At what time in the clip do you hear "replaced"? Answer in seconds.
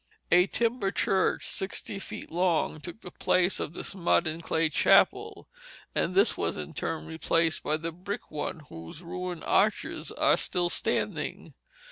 7.05-7.61